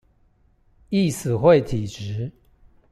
[0.89, 2.31] 易死會體質